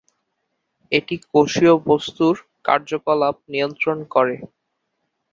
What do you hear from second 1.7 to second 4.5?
বস্তুর কার্যকলাপ নিয়ন্ত্রণ করে।